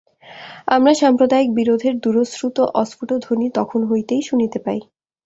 আমরা 0.67 0.93
সাম্প্রদায়িক 1.01 1.49
বিরোধের 1.55 1.93
দূরশ্রুত 2.03 2.57
অস্ফুটধ্বনি 2.75 3.47
তখন 3.57 3.79
হইতেই 3.89 4.21
শুনিতে 4.21 4.59
পাই। 4.65 4.79